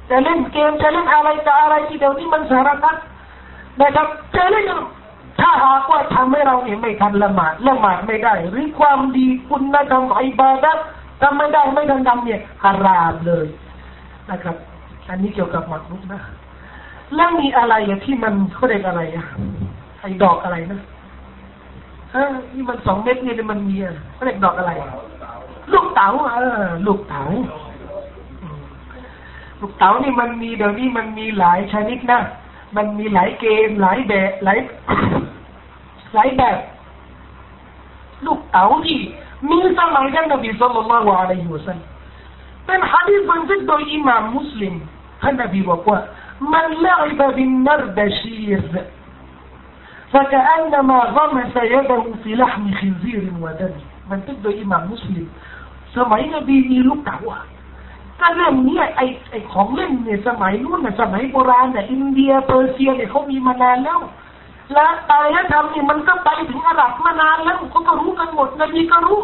[0.09, 2.95] จะเล่นเกมจะเล่นอะไรจะอะไรที่เดี๋ยวนี้มันสารพัด
[3.81, 4.65] นะครับจะเล่น
[5.39, 10.73] ถ้าหากว่าทำให้เราเนี่ยไม่ทันละหมาดละหมาดไม่ได้ หรือความดีคุณธรรมอิบาดะ
[11.21, 13.45] ทำไม่ได้ไม่ทันทำเนี่ยฮารามเลย
[14.29, 14.55] นะครับ
[15.09, 16.21] อันนี้เกี่ยวกับหมากรุกนะ
[17.15, 17.73] แล้วมีอะไร
[18.05, 19.25] ที่มันเขาเรียกอะไรอะ
[19.99, 20.79] ไอ้ดอกอะไรนะ
[22.11, 24.71] เออนี่มันสองเม็ดนี่มันมีอะเขาเรียกดอกอะไร
[25.73, 27.23] ลูกเต๋าเออลูกเต๋า
[29.60, 32.20] ลูกเต๋านี่มันมีเดี๋ยวนี้มันมีหลายชนิดนะ
[32.76, 34.58] มันมีหลายเกมหลายแบบหลาย
[36.14, 36.58] หลายแบบ
[38.26, 38.98] ลูกเต๋าที่
[39.50, 41.88] มีสมัยท่านนบีสุลต่านละวะอะลัยฮิวะสัลลัม
[42.66, 44.74] เป็นฮะดีษบันทึกโดยอิหม่ามมุสลิม
[45.22, 45.98] ท่านนบีบอกว่า
[46.40, 48.60] من لعب بالنردشير
[50.12, 53.74] فكأنما غمس يده في لحم خنزير ودم
[54.10, 55.26] มันทึกโดยอิหม่ามมุสลิม
[55.96, 56.78] สมัยนบีมี
[58.19, 59.01] ลูกเต๋าอะก็เรื่องนี้ไอ
[59.31, 63.99] ไอของเล่นเนี่ยสมัยนู้นน่ะสมัยโบราณเนี่ยอินเดียเปอร์เซียเนี่ยเขามีมานานแล้ว
[64.73, 69.19] และอารยธรรมนี่มันก็ไปถึงอาหรับมานานแล้วเขาก็รู้กันหมดนบีก็รู้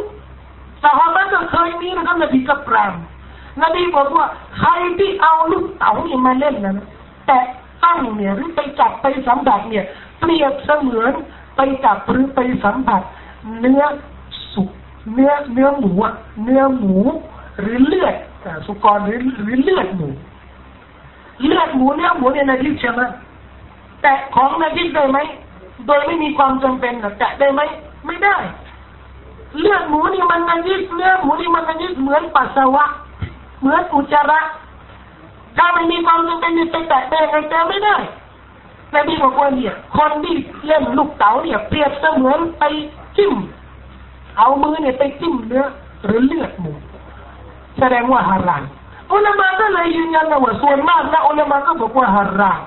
[0.83, 2.93] สหายก็เคยมีนะครับนบีกับปราม
[3.61, 4.25] นบีบอกว่า
[4.57, 6.75] ใครที่เอาลูกเต๋าเนี่ยมาเล่นนะ
[7.27, 7.37] แต่
[7.83, 9.85] ตั้งเนี่ยหรือไปจับไปสัมผัสเนี่ย
[10.19, 11.13] เปรียบเสมือน
[11.55, 13.01] ไปจับหรือไปสัมผัส
[13.59, 13.83] เนื้อ
[14.53, 14.69] สุก
[15.13, 15.91] เนื้อเนื้อหมู
[16.43, 16.97] เนื้อหมู
[17.59, 18.15] หรือเลือด
[18.65, 20.07] สุกรหรือหรือเลือดหมู
[21.45, 23.01] เลือดหมูเนื้อหมูเนี่ยนาทีใช่ไหม
[24.01, 25.19] แต่ของนาทีได้ไหม
[25.87, 27.61] โดยไม่มีความจำเป็นแต่ได้ไหม
[28.05, 28.35] ไม่ได้
[29.59, 32.85] เลือดหมูนี่มันนาทีเนื้อหมูนี่มันนาทีเหมือนปัสสาวะ
[33.59, 34.39] เหมือนอุจจาระ
[35.57, 37.95] ถ้าไม่มีความจำเป็นจะไปแตะแตงกันไม่ได้
[38.91, 42.63] แต่พี่บอกว่าเนี่ย คนที่เล่นลูกเต๋าเนี่ยเปรียบเสมือนไป
[43.17, 43.33] จิ้ม
[44.37, 45.65] เอามือเนี่ยไปจิ้มเนื้อ
[46.05, 46.71] หรือเลือดหมู
[47.79, 48.63] แสดงว่าฮาราม
[49.13, 52.61] อุลามาก็เลยยืนยันว่าส่วนมากนะอุลามาก็บอกว่าฮาราม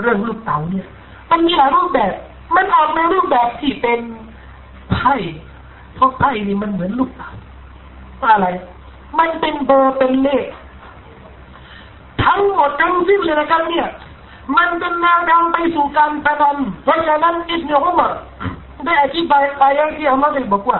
[0.00, 0.86] เรื่องลูกเต๋าเนี่ย
[1.30, 2.12] มันมีหลายรูปแบบ
[2.56, 4.00] มันออกในรูปแบบที่เป็น
[4.92, 5.14] ไพ่
[5.94, 7.30] เพราะไพ่นี่มันเหมือนลูกเต๋า
[8.32, 8.46] อะไร
[9.18, 10.44] มันเป็นเบอร์เป็นเลข
[12.24, 13.88] ทั้งหมดทั้งสิ้นเลยนะครับเนี่ย
[14.56, 18.12] มันเป็นแนวทางไปสู่การพนันเพราะฉะนั้นอิสนุอุมาร
[18.84, 20.78] ได้อธิบายอายะที่อัลลอฮ์ได้บอกว่า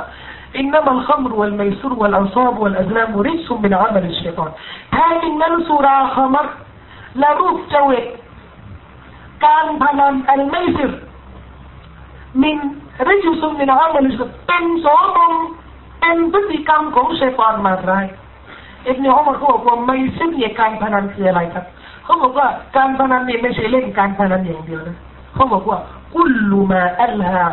[0.62, 4.52] إنما الخمر والميسر والأنصاب والأزلام رجس من عمل الشيطان
[4.92, 6.48] แท้จริงนั้นสุราขมร
[7.20, 8.06] และรูปเจวิต
[9.46, 10.92] การพนันอันไม่สิร
[12.42, 12.58] มิน
[13.08, 14.08] ริจุสุมินอามัล
[14.48, 14.88] เป็นโส
[15.18, 15.34] มง
[16.02, 17.92] เป็นพฤติกรรมของชัยตอนมาไร
[18.84, 21.66] เอ็กเนี่ยเขาบอกว่าไม่ซึ่งเหตุการพนันคืออะไรครับ
[22.04, 24.98] เขาบอกว่าการพนันเนี่ยไม่ใช่เล่นการพนันอย่างเดียวนะ
[25.34, 25.78] เขาบอกว่า
[26.16, 27.46] กุลมาอัลฮา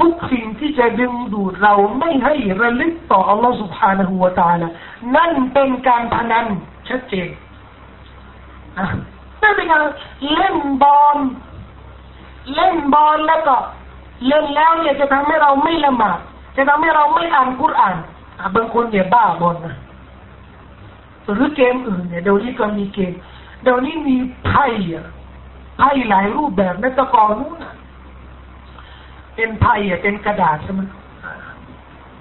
[0.00, 4.68] ทุกสิ่งที่จะดึงดูดเราไม่ให้ระลึกต่ออัลลอฮฺสุบฮานะฮูวาตาละ
[5.16, 6.46] นั่นเป็นการพนัน
[6.88, 7.28] ชัดเจน
[9.42, 9.82] นั่เป็นการ
[10.34, 11.16] เล่นบอล
[12.54, 13.56] เล่นบอลแล้วก็
[14.26, 16.18] เล่นแล้วเนี่ยจะทำให้เราไม่ละหมาด
[16.56, 17.96] จะทำให้เราไม่อ่านกุรอาน
[18.54, 19.76] บางคนเนี่ยบ้าบอลนะ
[21.34, 23.12] หรือเกมอื่นเนี่ยเดี๋ยวนี้ก็มีเกม
[23.62, 24.94] เดี๋ยวนี้มีไพ่อ
[25.78, 27.72] ไพ่หลายรูปแบบนะตะกอนนู้นนะ
[29.38, 30.82] เป็นไพ่อะเป็นกระดาษใช่ไหม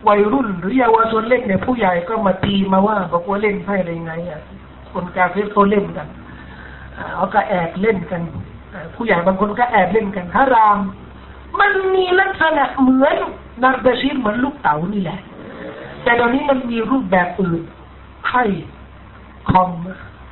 [0.07, 4.41] วัยรุ่นหรือเยาวชนเล่นเนี่ยผู้ใหญ่ก็มาตีมาว่าบอกว่าเล่นไพ่อะไรไงอะ
[4.91, 6.07] คนกาเฟสเขาเล่นกัน
[7.15, 8.21] เอาก็แอบเล่นกัน
[8.95, 10.79] ผู้ใหญ่บางคนก็แอบเล่นกันฮาราม
[11.59, 13.15] มันมีลักษณะเหมือน
[13.63, 15.19] นักดชีรเหมือนลูกเต๋านี่แหละ
[16.03, 17.61] แต่ตอนนี้มันมีรูปแบบอื่น
[18.25, 18.43] ไพ่
[19.49, 19.69] คอม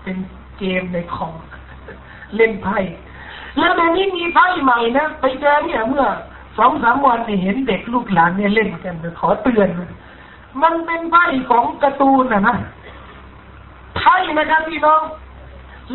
[0.03, 0.17] เป็น
[0.57, 1.33] เกมในคอม
[2.35, 2.77] เล่นไพ่
[3.57, 6.05] แล้วตอนนี้มีไพ่ใหม่นะ ไปเจอเนี่ยเมื่อ
[6.57, 9.67] สองสามวันเนี่ยเห็นเด็กลูกหลานเนี่ยเล่นกันขอเตือน
[10.63, 12.55] มันเป็นไพ่ของการ์ตูนนะนะ
[13.97, 15.01] ไพ่นะครับพี่น้อง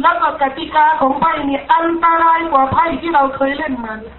[0.00, 4.16] แล้วก็กติกาของไพ่เนี่ยอันตรายกว่าไพ่ที่เราเคยเล่นมาเนี่ย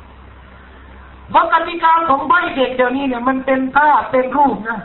[1.32, 4.80] เพราะกติกาของไพ่เด็กเดี๋ยวนี้เนี่ย มันเป็นภาพเป็นรูปนะ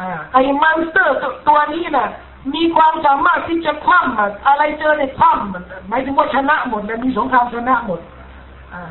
[0.00, 1.16] อ่าไอ้ monster
[1.48, 2.08] ตัวนี้น่ะ
[2.54, 8.00] มีความสามารถที่จะคว่ำอะไรเจอในคว่ำหมายถึงว่าชนะหมดเลยมีสงครามชนะหมด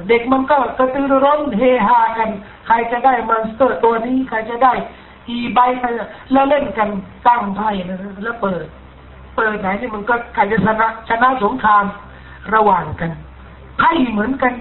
[0.08, 2.30] เด็กมันก็กระตือรือร้นเฮฮากัน
[2.68, 4.74] ใครจะได้ monster ตัวนี้ ใครจะได้
[5.30, 5.88] อีใบใคร
[6.32, 6.90] แล้วเล่นกัน
[7.28, 7.70] ตั้งไพ่
[8.24, 8.66] แล้วเปิด
[9.36, 11.86] เปิดไหนนี่มันก็ใครจะชนะชนะสงคราม
[12.54, 13.12] ระหว่างกัน
[13.78, 14.54] ไพ่เหมือนกัน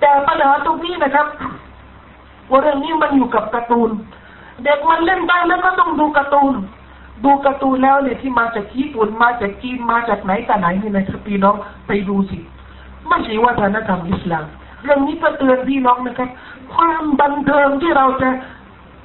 [0.00, 1.26] แต่ปัญหาตรงนี้นะครับ
[2.50, 3.90] ว่าเรื่องนี้มันอยู่กับการ์ตูน
[4.64, 6.54] เด็กมันเล่นได้แล้วก็ต้องดูการ์ตูน
[7.24, 11.56] ดูการ์ตูนแล้วเนี่ยที่มาจากญี่ปุ่นมาจากจีนมาจากไหนแต่ไหนนี่นะครับพี่น้อง
[11.86, 12.38] ไปดูสิ
[13.08, 14.44] ไม่ใช่วัฒนธรรมอิสลาม
[14.82, 16.28] เรื่องนี้ก็เตือนพี่น้องนะครับ
[16.74, 18.30] ความบันเทิงที่เราจะ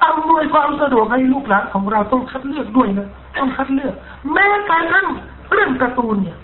[0.06, 3.08] อำนวยความสะดวกให้ลูกหลานของเราต้องคัดเลือกด้วยนะ
[3.38, 3.94] ต้องคัดเลือก
[4.34, 5.08] แม้กระทั่ง
[5.52, 6.38] เรื่องการ์ตูนเนี่ย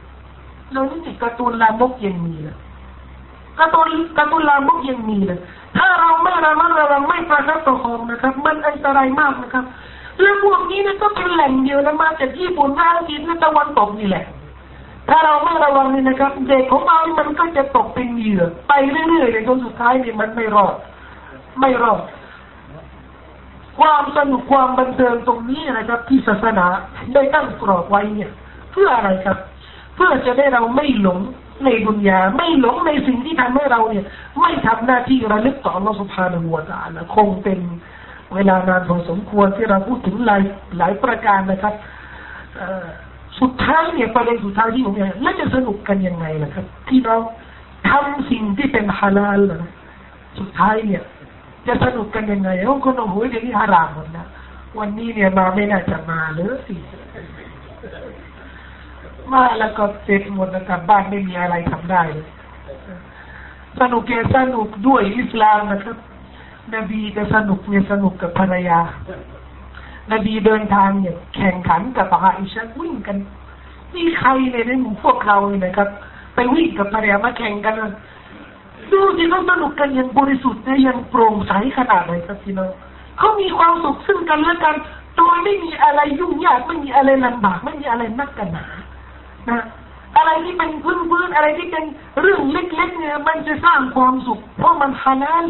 [0.74, 2.58] เรานี่ติดการ์ตูนลามกยังมีเลย
[3.60, 5.40] การ์ตูนการ์ตูนลามกยังมีเลย
[5.78, 9.66] ถ้าเราไม่ระมัดระวังไม่ประคับประคองนะครับ มันอันตรายมากนะครับ
[10.20, 14.26] เรื่องพวกนี้นี่ยก็เป็นแหล่งเดียวนะมาจากญี่ปุ่นมาอังกฤษและตะวันตกนี่แหละ
[15.10, 20.76] ถ้าเราไม่ระวังนี่นะครับ เด็กของเรามันก็จะตกเป็นเหยื่อ ไปเรื่อยๆในจนสุดท้ายนี่มันไม่รอด
[21.60, 22.00] ไม่รอด
[23.80, 26.66] ความสนุกความบันเทิงตรงนี้นะครับ ที่ศาสนา
[27.14, 28.32] ได้ตั้งกรอบไว้เนี่ย
[28.72, 29.38] เพื่ออะไรครับ
[29.96, 31.20] เพื่อจะได้เราไม่หลง
[31.66, 34.06] ในดุนยาไม่หลงในสิ่งที่ทำให้เราเนี่ย
[34.42, 37.60] ไม่ทำหน้าที่ระลึกต่ออัลลอฮฺสุภาณหัวตาละคงเป็น
[38.34, 40.42] เวลานานพอสมควรที่เราพูดถึงหลาย
[40.78, 41.74] หลายประการนะครับ
[43.40, 47.16] สุดท้ายเนี่ยประเด็นสุดท้ายที่ผมอยากแล้วจะสนุกกันยังไงล่ะครับ ที่เรา
[47.90, 49.40] ทำสิ่งที่เป็นฮาลาล
[50.40, 51.04] สุดท้ายเนี่ย
[51.68, 54.26] จะสนุกกันยังไงบางคนโอ้โหเดี๋ยวนี้ฮารามหมดนะ
[54.80, 56.76] วันนี้เนี่ยมาไม่น่าจะมาเลยสิ
[59.34, 62.28] มาแล้วก็เสร็จหมดแล้วกลับบ้านไม่มีอะไรทำได้เลย
[63.80, 65.98] สนุกแกสนุกด้วยอิสลามนะครับ
[66.74, 68.80] นบีจะสนุกเนี่ยสนุกกับภรรยา
[70.12, 73.18] นบีเดินทางเนี่ยแข่งขันกับอาอิชาวิ่งกัน
[73.96, 75.90] มีใครในในหมู่พวกเราเนี่ยนะครับ
[76.36, 77.76] ไปวิ่งกับภรรยามาแข่งกัน
[78.92, 82.72] ดูสิเขาสนุกกันย่างบริสุทธิ์ได้ยังโปร่งใสขนาดไหนครับพี่น้อง
[83.18, 84.76] เขามีความสุขซึ่งกันและกัน
[85.18, 88.66] โดยไม่มีอะไรยุ่งยากไม่มีอะไรลำบากไม่มีอะไรนักกันหนา
[89.50, 89.62] นะ
[90.18, 91.86] อะไรที่เป็นพื้นๆอะไรที่เป็น
[92.22, 95.46] เรื่องเล็กๆเนี่ยมันจะสร้างความสุข เพราะมันฮาลาล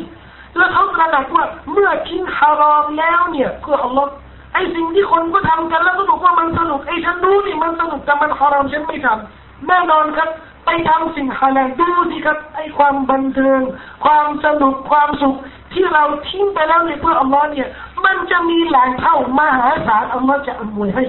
[0.58, 4.12] แล้วเขาตระหนักว่าเมื่อทิ้งฮารอมแล้วเนี่ยเพื่ออัลลอฮ์
[4.54, 10.30] ไอ้สิ่งที่คนก็ทำกันแล้วก็บอกว่ามันสนุกไอ้ฉันรู้นี่มันสนุกแต่มันฮารอมฉันไม่ทำแน่นอนครับ
[10.66, 13.62] ไปทำสิ่งฮาลาลดูสิครับไอ้ความบันเทิง
[14.04, 15.36] ความสนุกความสุข
[15.74, 17.68] ที่เราทิ้งไปแล้วเนี่ยเพื่ออัลลอฮ์เนี่ย
[18.06, 21.04] มันจะมีแหล่งเท่ามหาศาลอัลลอฮ์จะอำนวยให้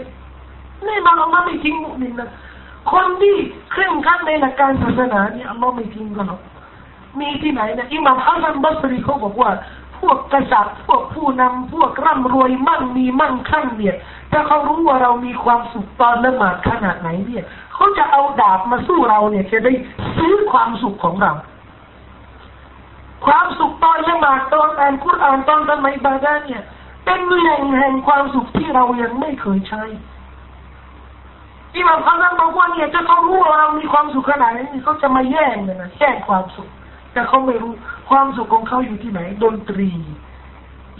[0.87, 2.31] แน่นอนอัลลอฮ์ไม่ทิ้งมุมินนะ
[2.92, 3.37] คนที่
[3.72, 6.40] เคร่งครัดในหลักการศาสนาเนี่ยอัลลอฮ์ไม่ทิ้งกันหรอก
[7.20, 9.50] มีที่ไหนนะอิหม่ามฮัสซันบัสรีเขาบอกว่า
[10.02, 13.96] พวกกษัตริย์พวกผู้นำพวกร่ำรวยมั่งมีมั่งคั่งเนี่ย
[14.32, 19.72] ถ้าเขารู้ว่าเรามีความสุขตอนละหมาดขนาดไหนเนี่ยเขาจะเอาดาบมาสู้เราเนี่ยจะได้
[20.16, 21.32] ซื้อความสุขของเรา
[23.26, 26.62] ความสุขตอนละหมาดตอนอ่านคุรอานตอนทำไมบาดาเนี่ย
[27.04, 29.82] เป็นแหล่งแห่งความสุขที่เรายังไม่เคยใช้
[31.74, 36.68] อิหม่ามฮัสซันบอกว่าเนี่ยจะเขารู้ว่าเรามีความสุขขนาดนี้เขาจะมาแย่งเลยนะแย่งความสุข
[37.12, 37.72] แต่เขาไม่รู้
[38.08, 39.90] ความสุขของเขาอยู่ที่ไหน ดนตรี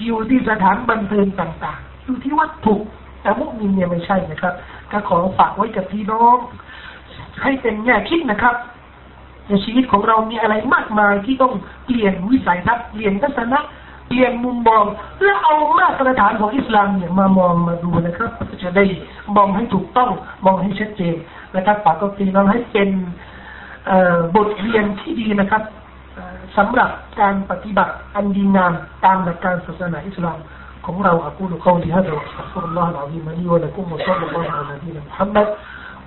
[0.04, 2.76] อยู่ที่สถานบันเทิงต่าง ๆ อยู่ที่วัตถุ
[3.22, 4.54] แต่มุกมินเนี่ยไม่ใช่นะครับ
[4.90, 6.36] ก็ขอฝากไว้กับพี่น้อง
[7.42, 8.54] ให้เป็นแง่คิดนะครับ
[9.48, 11.52] ในชีวิตของเรามีอะไรมากมายที่ต้อง
[11.86, 13.60] เปลี่ยนวิสัยทัศน์เปลี่ยนทัศนะ
[14.08, 14.84] เปลี่ยนมุมมอง
[15.16, 18.30] เพื่อเอามาตรฐานของอิสลามเนี่ยมามองมาดูนะครับ
[18.62, 18.84] จะได้
[19.36, 20.10] มองให้ถูกต้อง
[20.44, 21.16] มองให้ชัดเจน
[21.56, 22.88] นะครับฝากก็พี่น้องให้เป็น
[24.36, 25.62] บทเรียนที่ดีนะครับ
[26.57, 26.89] สำหรับ
[27.21, 28.73] การปฏิบัติอันดีงาม
[29.05, 30.38] ตามหลักการศาสนาอิสลาม
[30.86, 35.47] ของเราอักูลกาวลีฮะดะอัสตัฆฟิรุลลอฮ์อะลัยฮิมะลีวะลักุมวะศ็อลลัลลอฮุอะลัยฮิวะซัลลัม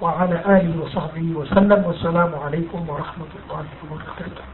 [0.00, 4.44] وعلى آله وصحبه وسلم والسلام عليكم ورحمة الله وبركاته